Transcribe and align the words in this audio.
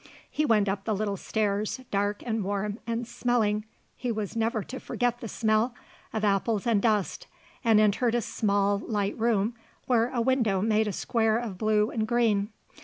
He 0.31 0.45
went 0.47 0.67
up 0.67 0.85
the 0.85 0.95
little 0.95 1.15
stairs, 1.15 1.79
dark 1.91 2.23
and 2.25 2.43
warm, 2.43 2.79
and 2.87 3.07
smelling 3.07 3.65
he 3.95 4.11
was 4.11 4.35
never 4.35 4.63
to 4.63 4.79
forget 4.79 5.19
the 5.19 5.27
smell 5.27 5.75
of 6.11 6.25
apples 6.25 6.65
and 6.65 6.81
dust, 6.81 7.27
and 7.63 7.79
entered 7.79 8.15
a 8.15 8.21
small, 8.21 8.79
light 8.79 9.15
room 9.15 9.53
where 9.85 10.09
a 10.09 10.19
window 10.19 10.59
made 10.59 10.87
a 10.87 10.91
square 10.91 11.37
of 11.37 11.59
blue 11.59 11.91
and 11.91 12.07
green. 12.07 12.49